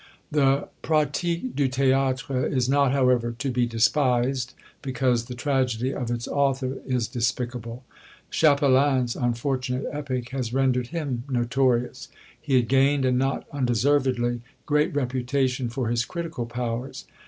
The 0.31 0.67
Pratique 0.81 1.53
du 1.55 1.69
Théâtre 1.69 2.51
is 2.51 2.67
not, 2.67 2.91
however, 2.91 3.35
to 3.37 3.51
be 3.51 3.67
despised, 3.67 4.55
because 4.81 5.25
the 5.25 5.35
Tragedy 5.35 5.93
of 5.93 6.09
its 6.09 6.27
author 6.27 6.79
is 6.87 7.07
despicable. 7.07 7.83
Chapelain's 8.31 9.15
unfortunate 9.15 9.85
epic 9.91 10.29
has 10.29 10.55
rendered 10.55 10.87
him 10.87 11.23
notorious. 11.29 12.07
He 12.41 12.55
had 12.55 12.67
gained, 12.67 13.05
and 13.05 13.19
not 13.19 13.45
undeservedly, 13.51 14.41
great 14.65 14.91
reputation 14.95 15.69
for 15.69 15.87
his 15.89 16.03
critical 16.03 16.47
powers. 16.47 17.05